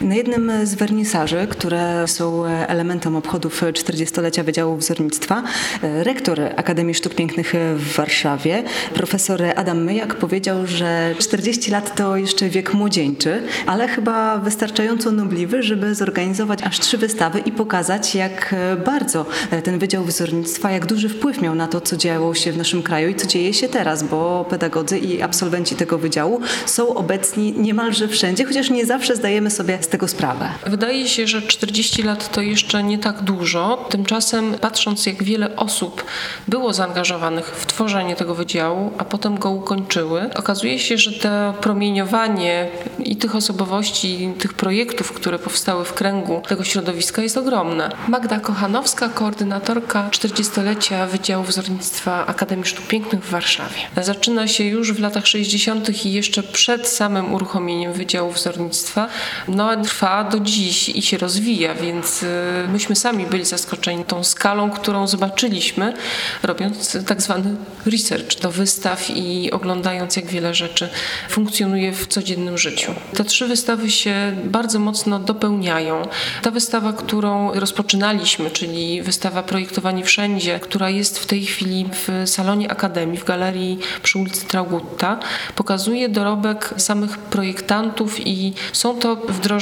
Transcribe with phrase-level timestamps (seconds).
[0.00, 5.42] Na jednym z wernisaży, które są elementem obchodów 40-lecia Wydziału Wzornictwa,
[5.82, 8.62] rektor Akademii Sztuk Pięknych w Warszawie,
[8.94, 15.62] profesor Adam Myjak powiedział, że 40 lat to jeszcze wiek młodzieńczy, ale chyba wystarczająco nobliwy,
[15.62, 19.26] żeby zorganizować aż trzy wystawy i pokazać, jak bardzo
[19.64, 23.08] ten Wydział Wzornictwa, jak duży wpływ miał na to, co działo się w naszym kraju
[23.08, 28.44] i co dzieje się teraz, bo pedagodzy i absolwenci tego wydziału są obecni niemalże wszędzie,
[28.44, 30.48] chociaż nie zawsze zdajemy sobie z tego sprawę.
[30.66, 33.86] Wydaje się, że 40 lat to jeszcze nie tak dużo.
[33.90, 36.04] Tymczasem patrząc, jak wiele osób
[36.48, 42.68] było zaangażowanych w tworzenie tego wydziału, a potem go ukończyły, okazuje się, że to promieniowanie
[42.98, 47.90] i tych osobowości, i tych projektów, które powstały w kręgu tego środowiska jest ogromne.
[48.08, 53.78] Magda Kochanowska, koordynatorka 40-lecia Wydziału Wzornictwa Akademii Sztuk Pięknych w Warszawie.
[54.02, 56.04] Zaczyna się już w latach 60.
[56.04, 59.08] i jeszcze przed samym uruchomieniem Wydziału Wzornictwa.
[59.48, 62.26] No, trwa do dziś i się rozwija, więc y,
[62.72, 65.94] myśmy sami byli zaskoczeni tą skalą, którą zobaczyliśmy,
[66.42, 70.88] robiąc tak zwany research do wystaw i oglądając, jak wiele rzeczy
[71.28, 72.94] funkcjonuje w codziennym życiu.
[73.14, 76.08] Te trzy wystawy się bardzo mocno dopełniają.
[76.42, 82.70] Ta wystawa, którą rozpoczynaliśmy, czyli wystawa Projektowanie Wszędzie, która jest w tej chwili w salonie
[82.70, 85.18] Akademii, w galerii przy ulicy Traugutta,
[85.54, 89.16] pokazuje dorobek samych projektantów i są to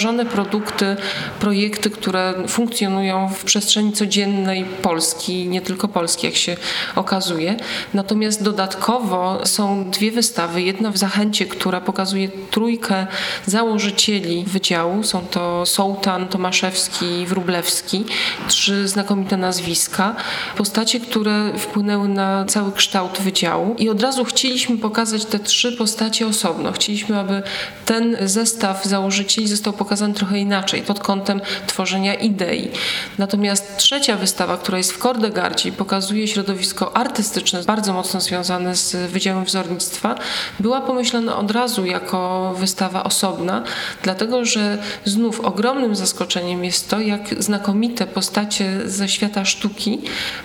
[0.05, 0.97] wdrożone produkty,
[1.41, 6.57] projekty, które funkcjonują w przestrzeni codziennej Polski, nie tylko Polski, jak się
[6.95, 7.57] okazuje.
[7.95, 10.63] Natomiast dodatkowo są dwie wystawy.
[10.63, 13.07] Jedna w Zachęcie, która pokazuje trójkę
[13.47, 15.03] założycieli wydziału.
[15.03, 18.05] Są to Sołtan, Tomaszewski, Wrublewski.
[18.49, 20.17] Trzy znakomite nazwiska.
[20.57, 23.75] Postacie, które wpłynęły na cały kształt wydziału.
[23.79, 26.73] I od razu chcieliśmy pokazać te trzy postacie osobno.
[26.73, 27.43] Chcieliśmy, aby
[27.85, 32.71] ten zestaw założycieli został pokazany trochę inaczej, pod kątem tworzenia idei.
[33.19, 39.45] Natomiast trzecia wystawa, która jest w Kordegardzie pokazuje środowisko artystyczne, bardzo mocno związane z Wydziałem
[39.45, 40.15] Wzornictwa,
[40.61, 43.63] była pomyślana od razu jako wystawa osobna,
[44.03, 49.99] dlatego że znów ogromnym zaskoczeniem jest to, jak znakomite postacie ze świata sztuki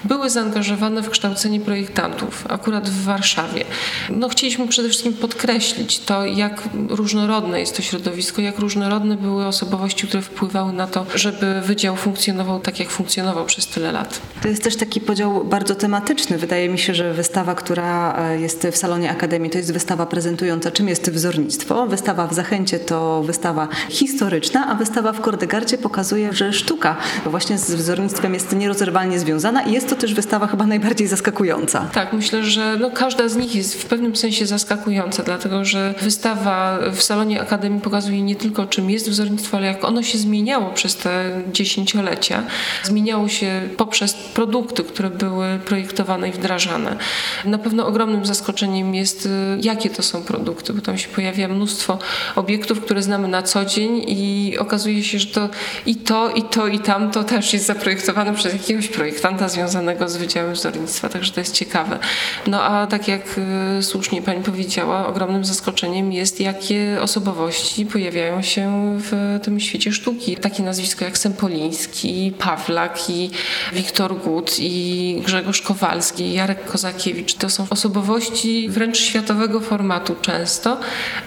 [0.04, 3.66] były zaangażowane w kształcenie projektantów, akurat w Warszawie.
[4.10, 9.70] No, chcieliśmy przede wszystkim podkreślić to, jak różnorodne jest to środowisko, jak różnorodne były osoby,
[9.70, 14.22] osobowości, które wpływały na to, żeby wydział funkcjonował tak, jak funkcjonował przez tyle lat.
[14.42, 16.38] To jest też taki podział bardzo tematyczny.
[16.38, 20.72] Wydaje mi się, że wystawa, która e, jest w salonie Akademii, to jest wystawa prezentująca,
[20.72, 21.88] czym jest wzornictwo.
[21.88, 27.72] Wystawa w Zachęcie to wystawa historyczna, a wystawa w Kordegarcie pokazuje, że sztuka właśnie z
[27.72, 31.90] wzornictwem jest nierozerwalnie związana i jest to też wystawa chyba najbardziej zaskakująca.
[31.94, 36.80] Tak, myślę, że no, każda z nich jest w pewnym sensie zaskakująca, dlatego że wystawa
[36.92, 40.96] w salonie Akademii pokazuje nie tylko czym jest wzornictwo, ale jak ono się zmieniało przez
[40.96, 42.44] te dziesięciolecia.
[42.84, 46.98] Zmieniało się poprzez produkty, które były projektowane i wdrażane.
[47.46, 49.30] Na pewno ogromnym zaskoczeniem jest, y,
[49.62, 52.00] jakie to są produkty, bo tam się pojawia mnóstwo
[52.36, 55.50] obiektów, które znamy na co dzień i okazuje się, że to
[55.86, 60.54] i to, i to, i tamto też jest zaprojektowane przez jakiegoś projektanta związanego z Wydziałem
[60.54, 62.00] Wzornictwa, także to jest ciekawe.
[62.48, 63.40] No a tak jak
[63.80, 70.38] y, słusznie pani powiedziała, ogromnym zaskoczeniem jest, jakie osobowości pojawiają się w tym świecie sztuki.
[70.38, 73.30] Takie nazwisko jak Sempoliński, Pawlak i
[73.74, 77.34] Wiktor Gut i Grzegorz Kowalski, Jarek Kozakiewicz.
[77.34, 80.78] To są osobowości wręcz światowego formatu często,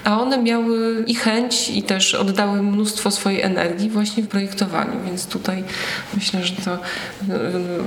[0.05, 5.27] a one miały i chęć i też oddały mnóstwo swojej energii właśnie w projektowaniu, więc
[5.27, 5.65] tutaj
[6.15, 6.79] myślę, że to e,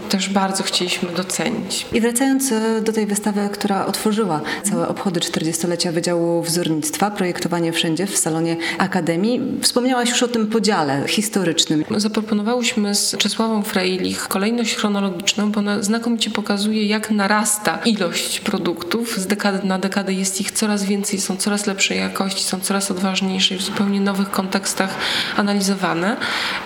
[0.09, 1.85] też bardzo chcieliśmy docenić.
[1.93, 8.07] I wracając e, do tej wystawy, która otworzyła całe obchody 40-lecia Wydziału Wzornictwa, projektowanie wszędzie
[8.07, 9.41] w salonie Akademii,
[9.95, 11.83] wspomniałaś już o tym podziale historycznym.
[11.97, 19.17] Zaproponowałyśmy z Czesławą Freilich kolejność chronologiczną, bo ona znakomicie pokazuje, jak narasta ilość produktów.
[19.17, 23.55] Z dekady na dekadę jest ich coraz więcej, są coraz lepszej jakości, są coraz odważniejsze
[23.55, 24.95] i w zupełnie nowych kontekstach
[25.37, 26.17] analizowane,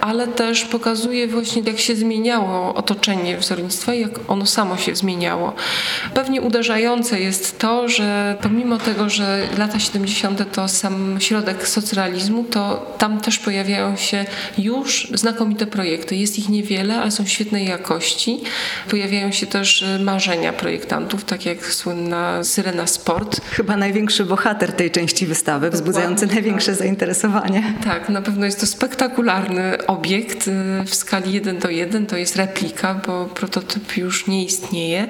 [0.02, 5.54] ale też pokazuje właśnie, jak się zmieniało otoczenie wzornictwa i jak ono samo się zmieniało.
[6.14, 10.52] Pewnie uderzające jest to, że pomimo tego, że lata 70.
[10.52, 14.26] to sam środek socrealizmu, to tam tam też pojawiają się
[14.58, 16.16] już znakomite projekty.
[16.16, 18.40] Jest ich niewiele, ale są świetnej jakości.
[18.90, 23.42] Pojawiają się też y, marzenia projektantów, tak jak słynna Syrena Sport.
[23.52, 27.74] Chyba największy bohater tej części wystawy, wzbudzający największe zainteresowanie.
[27.84, 30.52] Tak, na pewno jest to spektakularny obiekt y,
[30.86, 32.06] w skali 1 do 1.
[32.06, 35.08] To jest replika, bo prototyp już nie istnieje.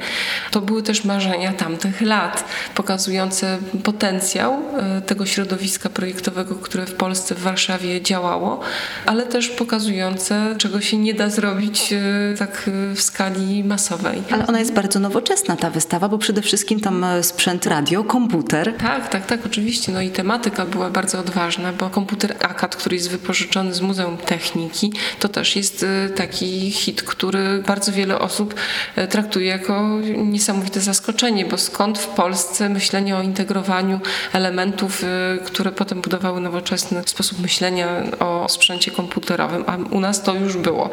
[0.51, 4.59] To były też marzenia tamtych lat, pokazujące potencjał
[4.97, 8.59] y, tego środowiska projektowego, które w Polsce, w Warszawie działało,
[9.05, 14.23] ale też pokazujące, czego się nie da zrobić y, tak w skali masowej.
[14.31, 18.73] Ale ona jest bardzo nowoczesna, ta wystawa, bo przede wszystkim tam e, sprzęt radio, komputer.
[18.77, 19.91] Tak, tak, tak, oczywiście.
[19.91, 24.93] No i tematyka była bardzo odważna, bo komputer AKAD, który jest wypożyczony z Muzeum Techniki,
[25.19, 25.85] to też jest
[26.15, 28.55] taki hit, który bardzo wiele osób
[28.95, 33.99] e, traktuje jako niesamowite zaskoczenie, bo skąd w Polsce myślenie o integrowaniu
[34.33, 35.03] elementów,
[35.45, 37.78] które potem budowały nowoczesny sposób myślenia
[38.19, 40.89] o sprzęcie komputerowym, a u nas to już było.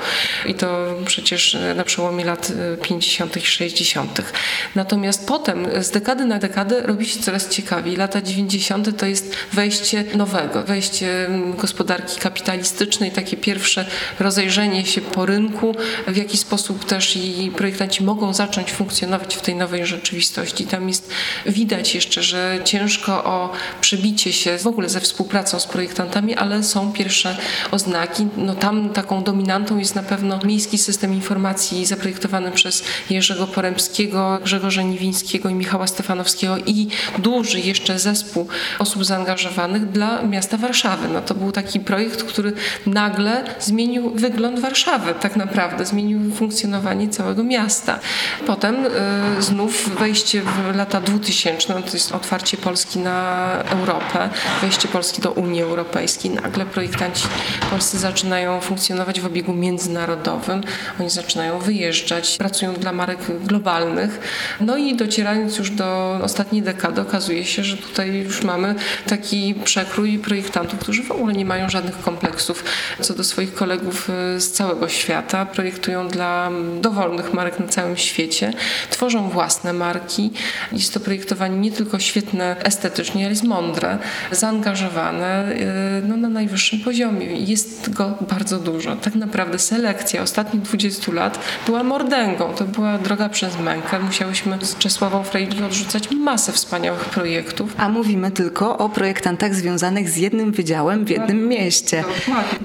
[0.47, 2.53] I to przecież na przełomie lat
[2.83, 3.37] 50.
[3.37, 4.23] i 60.
[4.75, 7.97] Natomiast potem z dekady na dekadę robi się coraz ciekawiej.
[7.97, 8.99] Lata 90.
[8.99, 11.29] to jest wejście nowego, wejście
[11.59, 13.85] gospodarki kapitalistycznej, takie pierwsze
[14.21, 15.75] rozejrzenie się po rynku,
[16.07, 20.67] w jaki sposób też i projektanci mogą zacząć funkcjonować w tej nowej rzeczywistości.
[20.67, 21.11] Tam jest
[21.47, 26.76] widać jeszcze, że ciężko o przebicie się w ogóle ze współpracą z projektantami, ale są
[26.93, 27.37] pierwsze
[27.71, 28.27] oznaki.
[28.37, 34.83] No tam taką dominantą jest na pewno miejski system informacji zaprojektowany przez Jerzego Poremskiego, Grzegorza
[34.83, 36.89] Niwińskiego i Michała Stefanowskiego i
[37.19, 41.09] duży jeszcze zespół osób zaangażowanych dla miasta Warszawy.
[41.09, 42.53] No to był taki projekt, który
[42.87, 47.99] nagle zmienił wygląd Warszawy tak naprawdę, zmienił funkcjonowanie całego miasta.
[48.47, 48.91] Potem y,
[49.43, 54.29] znów wejście w lata 2000, no to jest otwarcie Polski na Europę,
[54.61, 56.31] wejście Polski do Unii Europejskiej.
[56.31, 57.29] Nagle projektanci
[57.71, 60.61] polscy zaczynają funkcjonować w obiegu międzynarodowym.
[61.01, 64.21] Oni zaczynają wyjeżdżać, pracują dla marek globalnych.
[64.61, 68.75] No i docierając już do ostatniej dekady, okazuje się, że tutaj już mamy
[69.07, 72.65] taki przekrój projektantów, którzy w ogóle nie mają żadnych kompleksów
[73.01, 75.47] co do swoich kolegów y, z całego świata.
[75.47, 78.53] Projektują dla dowolnych marek na całym świecie,
[78.91, 80.31] tworzą własne marki.
[80.73, 83.99] Jest to projektowanie nie tylko świetne estetycznie, ale jest mądre,
[84.31, 87.27] zaangażowane y, no, na najwyższym poziomie.
[87.27, 88.97] Jest go bardzo dużo.
[88.97, 92.55] Tak naprawdę selekcja ostatnich 20 lat była mordęgą.
[92.55, 93.99] To była droga przez mękę.
[93.99, 97.75] Musiałyśmy z Czesławą Frejli odrzucać masę wspaniałych projektów.
[97.79, 102.05] A mówimy tylko o projektantach związanych z jednym wydziałem w jednym mieście.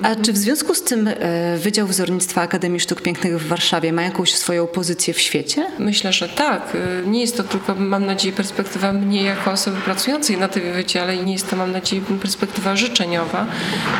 [0.03, 4.01] A czy w związku z tym e, Wydział Wzornictwa Akademii Sztuk Pięknych w Warszawie ma
[4.01, 5.67] jakąś swoją pozycję w świecie?
[5.79, 6.77] Myślę, że tak.
[7.03, 11.15] E, nie jest to tylko, mam nadzieję, perspektywa mnie jako osoby pracującej na tym wydziale
[11.15, 13.45] i nie jest to, mam nadzieję, perspektywa życzeniowa.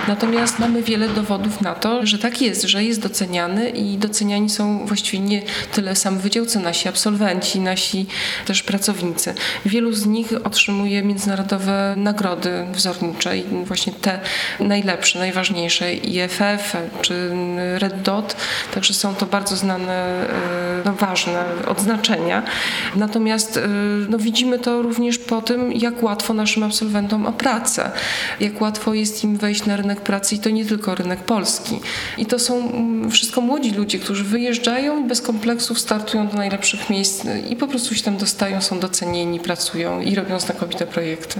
[0.08, 4.86] Natomiast mamy wiele dowodów na to, że tak jest, że jest doceniany i doceniani są
[4.86, 5.42] właściwie nie
[5.74, 8.06] tyle sam wydział, co nasi absolwenci, nasi
[8.46, 9.34] też pracownicy.
[9.66, 14.20] Wielu z nich otrzymuje międzynarodowe nagrody wzornicze i właśnie te
[14.60, 17.32] najlepsze, najważniejsze IFF czy
[17.78, 18.36] Red Dot,
[18.74, 22.44] także są to bardzo znane, e, no, ważne odznaczenia.
[22.96, 23.68] Natomiast e,
[24.10, 27.92] no, widzimy to również po tym, jak łatwo naszym absolwentom o pracę,
[28.40, 31.80] jak łatwo jest im wejść na rynek pracy i to nie tylko rynek polski.
[32.18, 36.90] I to są mm, wszystko młodzi ludzie, którzy wyjeżdżają i bez kompleksów startują do najlepszych
[36.90, 41.36] miejsc i po prostu się tam dostają, są docenieni, pracują i robią znakomite projekty.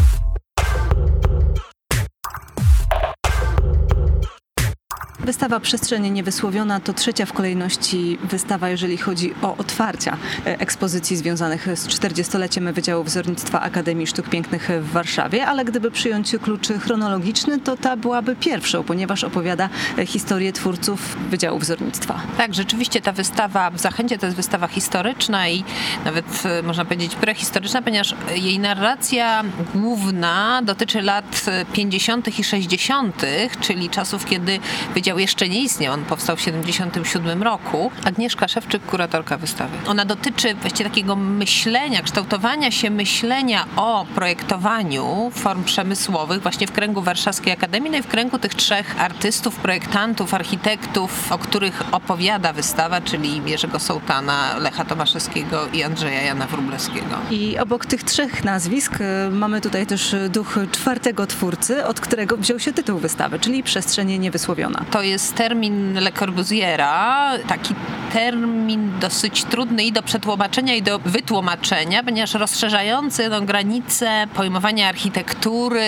[5.26, 11.68] Wystawa Przestrzenie Niewysłowiona to trzecia w kolejności wystawa, jeżeli chodzi o otwarcia e, ekspozycji związanych
[11.76, 17.78] z 40-leciem Wydziału Wzornictwa Akademii Sztuk Pięknych w Warszawie, ale gdyby przyjąć klucz chronologiczny, to
[17.78, 22.22] ta byłaby pierwszą, ponieważ opowiada e, historię twórców Wydziału Wzornictwa.
[22.38, 25.64] Tak, rzeczywiście ta wystawa w Zachęcie to jest wystawa historyczna i
[26.06, 29.44] nawet e, można powiedzieć prehistoryczna, ponieważ jej narracja
[29.76, 32.40] główna dotyczy lat 50.
[32.40, 33.22] i 60.,
[33.62, 34.60] czyli czasów, kiedy
[34.94, 37.92] Wydział jeszcze nie istniał, on powstał w 77 roku.
[38.06, 39.78] Agnieszka Szewczyk, kuratorka wystawy.
[39.88, 47.02] Ona dotyczy właściwie takiego myślenia, kształtowania się myślenia o projektowaniu form przemysłowych właśnie w kręgu
[47.02, 53.02] Warszawskiej Akademii, no i w kręgu tych trzech artystów, projektantów, architektów, o których opowiada wystawa,
[53.02, 57.16] czyli Jerzego Sołtana, Lecha Tomaszewskiego i Andrzeja Jana Wróblewskiego.
[57.32, 62.60] I obok tych trzech nazwisk y, mamy tutaj też duch czwartego twórcy, od którego wziął
[62.60, 64.86] się tytuł wystawy, czyli Przestrzenie Niewysłowiona.
[64.92, 67.76] To to jest termin Le Corbusiera, taki
[68.14, 75.86] termin dosyć trudny i do przetłumaczenia, i do wytłumaczenia, ponieważ rozszerzający no, granice pojmowania architektury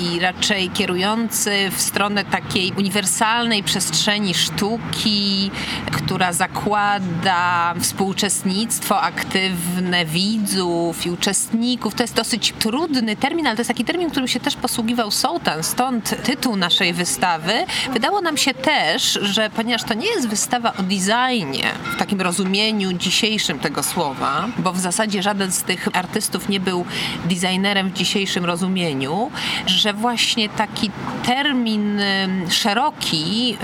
[0.00, 5.50] i raczej kierujący w stronę takiej uniwersalnej przestrzeni sztuki,
[5.92, 11.94] która zakłada współuczestnictwo aktywne widzów i uczestników.
[11.94, 15.62] To jest dosyć trudny termin, ale to jest taki termin, którym się też posługiwał Sołtan,
[15.62, 17.52] stąd tytuł naszej wystawy.
[17.92, 21.64] Wydało nam się też, że ponieważ to nie jest wystawa o designie
[21.94, 26.84] w takim rozumieniu dzisiejszym tego słowa, bo w zasadzie żaden z tych artystów nie był
[27.24, 29.30] designerem w dzisiejszym rozumieniu,
[29.66, 30.90] że właśnie taki
[31.26, 32.00] termin
[32.50, 33.56] szeroki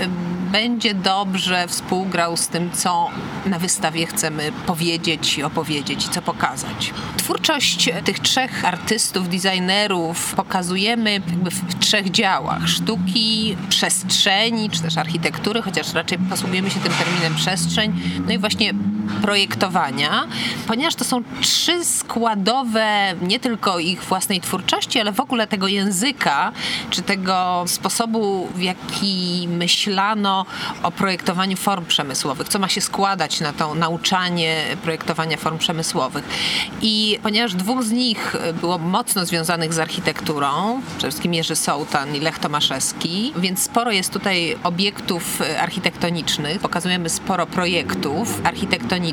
[0.51, 3.09] będzie dobrze współgrał z tym, co
[3.45, 6.93] na wystawie chcemy powiedzieć i opowiedzieć, co pokazać.
[7.17, 12.67] Twórczość tych trzech artystów, designerów pokazujemy jakby w trzech działach.
[12.67, 17.93] Sztuki, przestrzeni, czy też architektury, chociaż raczej posługujemy się tym terminem przestrzeń,
[18.27, 18.73] no i właśnie
[19.21, 20.27] projektowania,
[20.67, 26.51] ponieważ to są trzy składowe nie tylko ich własnej twórczości, ale w ogóle tego języka,
[26.89, 30.45] czy tego sposobu, w jaki myślano
[30.83, 36.23] o projektowaniu form przemysłowych, co ma się składać na to nauczanie projektowania form przemysłowych.
[36.81, 42.19] I ponieważ dwóch z nich było mocno związanych z architekturą, przede wszystkim Jerzy Sołtan i
[42.19, 49.06] Lech Tomaszewski, więc sporo jest tutaj obiektów architektonicznych, pokazujemy sporo projektów architektonicznych,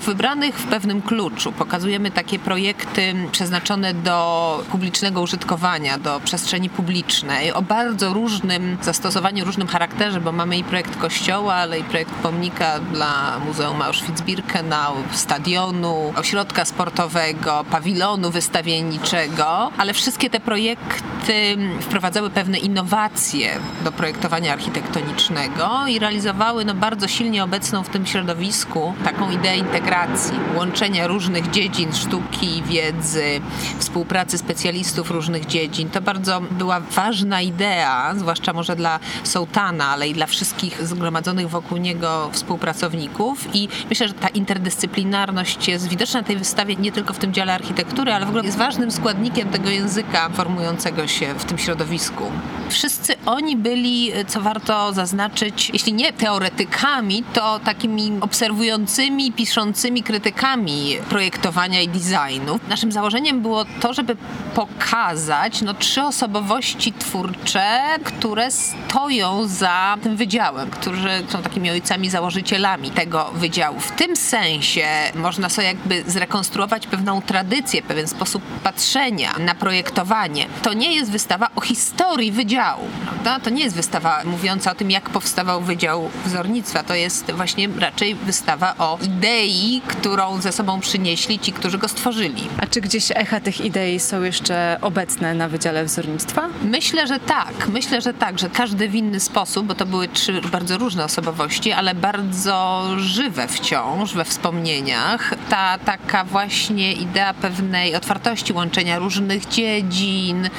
[0.00, 1.52] wybranych w pewnym kluczu.
[1.52, 9.68] Pokazujemy takie projekty przeznaczone do publicznego użytkowania, do przestrzeni publicznej, o bardzo różnym zastosowaniu, różnym
[9.68, 16.64] charakterze, bo mamy i projekt kościoła, ale i projekt pomnika dla Muzeum Auschwitz-Birkenau, stadionu, ośrodka
[16.64, 26.64] sportowego, pawilonu wystawienniczego, ale wszystkie te projekty wprowadzały pewne innowacje do projektowania architektonicznego i realizowały
[26.64, 33.40] no, bardzo silnie obecną w tym środowisku taką ideę integracji, łączenia różnych dziedzin sztuki, wiedzy,
[33.78, 35.90] współpracy specjalistów różnych dziedzin.
[35.90, 41.78] To bardzo była ważna idea, zwłaszcza może dla Sołtana, ale i dla wszystkich zgromadzonych wokół
[41.78, 47.18] niego współpracowników i myślę, że ta interdyscyplinarność jest widoczna na tej wystawie nie tylko w
[47.18, 51.58] tym dziale architektury, ale w ogóle jest ważnym składnikiem tego języka formującego się w tym
[51.58, 52.24] środowisku.
[52.68, 61.80] Wszyscy oni byli, co warto zaznaczyć, jeśli nie teoretykami, to takimi obserwującymi, piszącymi krytykami projektowania
[61.80, 62.60] i designu.
[62.68, 64.16] Naszym założeniem było to, żeby
[64.54, 67.70] pokazać no, trzy osobowości twórcze,
[68.04, 73.80] które stoją za tym wydziałem, którzy są takimi ojcami założycielami tego wydziału.
[73.80, 80.46] W tym sensie można sobie jakby zrekonstruować pewną tradycję, pewien sposób patrzenia na projektowanie.
[80.62, 83.40] To nie jest wystawa o historii wydziału, prawda?
[83.40, 86.82] To nie jest wystawa mówiąca o tym, jak powstawał Wydział Wzornictwa.
[86.82, 92.48] To jest właśnie raczej wystawa o idei, którą ze sobą przynieśli ci, którzy go stworzyli.
[92.58, 96.48] A czy gdzieś echa tych idei są jeszcze obecne na Wydziale Wzornictwa?
[96.62, 97.68] Myślę, że tak.
[97.68, 101.72] Myślę, że tak, że każdy w inny sposób, bo to były trzy bardzo różne osobowości,
[101.72, 105.34] ale bardzo żywe wciąż we wspomnieniach.
[105.48, 110.50] Ta taka właśnie idea pewnej otwartości, łączenia różnych dziedzin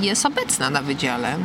[0.00, 1.36] jest obecna na Wydziale.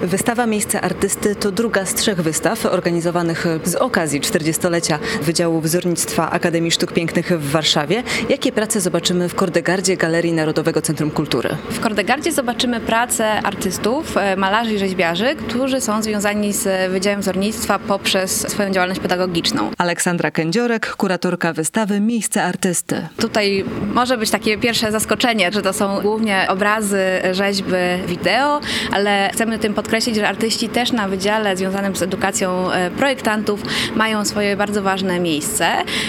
[0.00, 6.70] Wystawa Miejsce Artysty to druga z trzech wystaw organizowanych z okazji 40-lecia Wydziału Wzornictwa Akademii
[6.70, 8.02] Sztuk Pięknych w Warszawie.
[8.28, 11.48] Jakie prace zobaczymy w Kordegardzie Galerii Narodowego Centrum Kultury?
[11.70, 17.78] W Kordegardzie zobaczymy prace artystów, e, malarzy i rzeźbiarzy, którzy są związani z Wydziałem Wzornictwa
[17.78, 19.70] poprzez swoją działalność pedagogiczną.
[19.78, 23.08] Aleksandra Kędziorek, kuratorka wystawy Miejsce Artysty.
[23.16, 23.64] Tutaj
[23.94, 27.02] może być takie pierwsze zaskoczenie, że to są głównie obrazy,
[27.32, 27.72] rzeźby,
[28.06, 28.60] wideo,
[28.92, 33.62] ale chcemy tym podkreślić, podkreślić, że artyści też na wydziale związanym z edukacją e, projektantów
[33.94, 35.66] mają swoje bardzo ważne miejsce.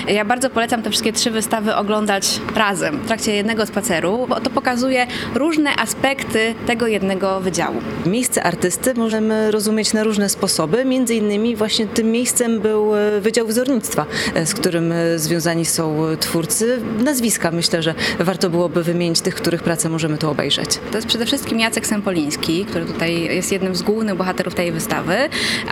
[0.08, 4.50] Ja bardzo polecam te wszystkie trzy wystawy oglądać razem, w trakcie jednego spaceru, bo to
[4.50, 7.82] pokazuje różne aspekty tego jednego wydziału.
[8.06, 13.48] Miejsce artysty możemy rozumieć na różne sposoby, między innymi właśnie tym miejscem był e, Wydział
[13.48, 16.82] Wzornictwa, e, z którym związani są twórcy.
[17.04, 20.80] Nazwiska myślę, że warto byłoby wymienić tych, których pracę możemy tu obejrzeć.
[20.92, 24.72] To jest przede wszystkim Jacek Sempoliński, który tutaj jest jednym jednym z głównych bohaterów tej
[24.72, 25.16] wystawy,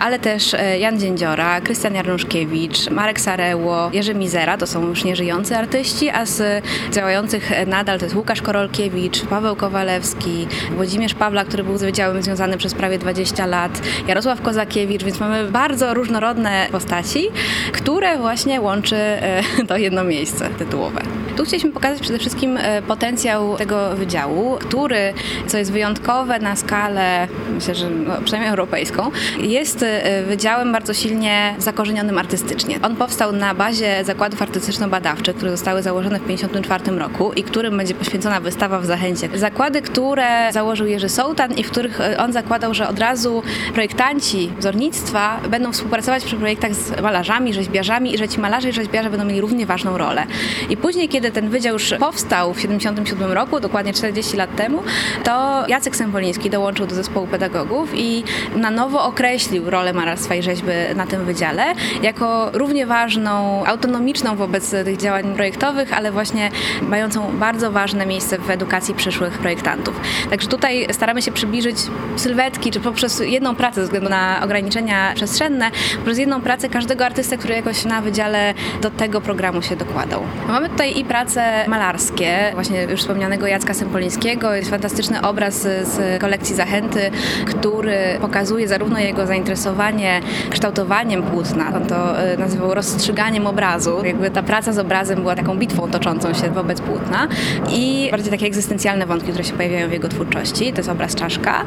[0.00, 5.56] ale też e, Jan Dziędziora, Krystian Jarnuszkiewicz, Marek Sareło, Jerzy Mizera, to są już nieżyjący
[5.56, 11.78] artyści, a z działających nadal to jest Łukasz Korolkiewicz, Paweł Kowalewski, Włodzimierz Pawla, który był
[11.78, 17.28] z Wydziałem związany przez prawie 20 lat, Jarosław Kozakiewicz, więc mamy bardzo różnorodne postaci,
[17.72, 21.27] które właśnie łączy e, to jedno miejsce tytułowe.
[21.38, 25.14] Tu chcieliśmy pokazać przede wszystkim e, potencjał tego wydziału, który,
[25.46, 31.54] co jest wyjątkowe na skalę, myślę, że no, przynajmniej europejską, jest e, wydziałem bardzo silnie
[31.58, 32.78] zakorzenionym artystycznie.
[32.82, 37.94] On powstał na bazie zakładów artystyczno-badawczych, które zostały założone w 1954 roku i którym będzie
[37.94, 39.28] poświęcona wystawa w Zachęcie.
[39.34, 43.42] Zakłady, które założył Jerzy Sołtan i w których e, on zakładał, że od razu
[43.74, 49.10] projektanci wzornictwa będą współpracować przy projektach z malarzami, rzeźbiarzami i że ci malarze i rzeźbiarze
[49.10, 50.26] będą mieli równie ważną rolę.
[50.70, 54.82] I później, kiedy ten wydział już powstał w 1977 roku, dokładnie 40 lat temu,
[55.24, 58.24] to Jacek Sempoliński dołączył do zespołu pedagogów i
[58.56, 61.64] na nowo określił rolę malarstwa i rzeźby na tym wydziale
[62.02, 66.50] jako równie ważną, autonomiczną wobec tych działań projektowych, ale właśnie
[66.82, 70.00] mającą bardzo ważne miejsce w edukacji przyszłych projektantów.
[70.30, 71.76] Także tutaj staramy się przybliżyć
[72.16, 77.38] sylwetki, czy poprzez jedną pracę ze względu na ograniczenia przestrzenne, poprzez jedną pracę każdego artysty,
[77.38, 80.22] który jakoś na wydziale do tego programu się dokładał.
[80.48, 86.54] Mamy tutaj i prace malarskie, właśnie już wspomnianego Jacka Sempolińskiego, jest fantastyczny obraz z kolekcji
[86.54, 87.10] Zachęty,
[87.46, 90.20] który pokazuje zarówno jego zainteresowanie
[90.50, 95.58] kształtowaniem płótna, on to e, nazywał rozstrzyganiem obrazu, jakby ta praca z obrazem była taką
[95.58, 97.28] bitwą toczącą się wobec płótna
[97.70, 101.64] i bardziej takie egzystencjalne wątki, które się pojawiają w jego twórczości, to jest obraz Czaszka,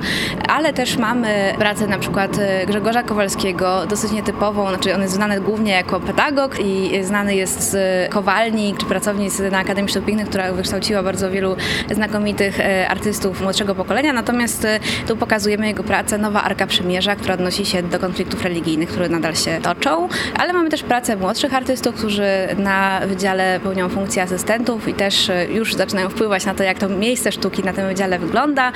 [0.49, 5.41] ale też mamy pracę na przykład e, Grzegorza Kowalskiego, dosyć nietypową, znaczy on jest znany
[5.41, 10.53] głównie jako pedagog i znany jest z kowalni czy pracownic na Akademii Sztuk Pięknych, która
[10.53, 11.55] wykształciła bardzo wielu
[11.91, 16.17] znakomitych e, artystów młodszego pokolenia, natomiast e, tu pokazujemy jego pracę.
[16.17, 20.69] Nowa Arka Przymierza, która odnosi się do konfliktów religijnych, które nadal się toczą, ale mamy
[20.69, 26.45] też pracę młodszych artystów, którzy na wydziale pełnią funkcję asystentów i też już zaczynają wpływać
[26.45, 28.71] na to, jak to miejsce sztuki na tym wydziale wygląda.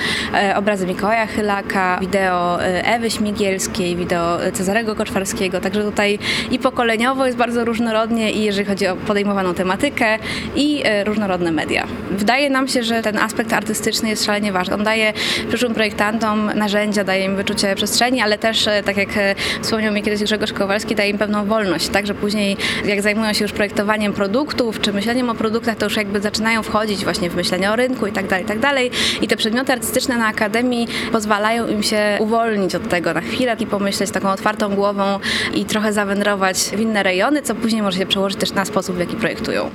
[0.54, 6.18] Obrazy Mikołaja Chylaka, wideo Ewy Śmigielskiej, wideo Cezarego Koczwarskiego, także tutaj
[6.50, 10.18] i pokoleniowo jest bardzo różnorodnie i jeżeli chodzi o podejmowaną tematykę
[10.54, 11.86] i e, różnorodne media.
[12.10, 14.74] Wydaje nam się, że ten aspekt artystyczny jest szalenie ważny.
[14.74, 15.12] On daje
[15.48, 20.02] przyszłym projektantom narzędzia, daje im wyczucie przestrzeni, ale też, e, tak jak e, wspomniał mi
[20.02, 24.12] kiedyś Grzegorz Kowalski, daje im pewną wolność, tak, że później jak zajmują się już projektowaniem
[24.12, 28.06] produktów, czy myśleniem o produktach, to już jakby zaczynają wchodzić właśnie w myślenie o rynku
[28.06, 28.90] i tak dalej, i tak dalej.
[29.22, 33.66] I te przedmioty artystyczne na Akademii pozwalają im się uwolnić od tego na chwilę i
[33.66, 35.18] pomyśleć taką otwartą głową
[35.54, 39.00] i trochę zawędrować w inne rejony, co później może się przełożyć też na sposób, w
[39.00, 39.70] jaki projektują.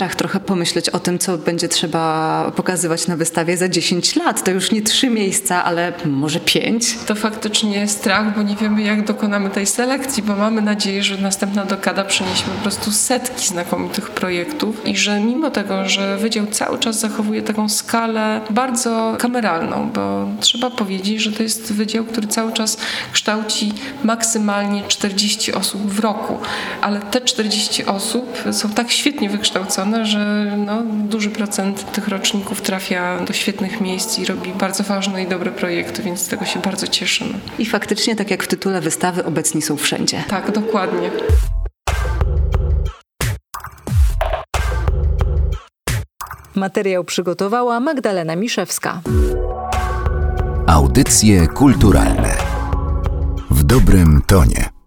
[0.00, 4.44] Strach trochę pomyśleć o tym, co będzie trzeba pokazywać na wystawie za 10 lat.
[4.44, 6.98] To już nie trzy miejsca, ale może pięć.
[7.06, 11.64] To faktycznie strach, bo nie wiemy, jak dokonamy tej selekcji, bo mamy nadzieję, że następna
[11.64, 17.00] dekada przyniesie po prostu setki znakomitych projektów i że mimo tego, że Wydział cały czas
[17.00, 22.76] zachowuje taką skalę bardzo kameralną, bo trzeba powiedzieć, że to jest wydział, który cały czas
[23.12, 23.72] kształci
[24.04, 26.38] maksymalnie 40 osób w roku,
[26.80, 33.24] ale te 40 osób są tak świetnie wykształcone, że no, duży procent tych roczników trafia
[33.24, 36.86] do świetnych miejsc i robi bardzo ważne i dobre projekty, więc z tego się bardzo
[36.86, 37.34] cieszymy.
[37.58, 40.24] I faktycznie, tak jak w tytule wystawy, obecni są wszędzie.
[40.28, 41.10] Tak, dokładnie.
[46.54, 49.00] Materiał przygotowała Magdalena Miszewska.
[50.66, 52.36] Audycje kulturalne
[53.50, 54.79] w dobrym tonie.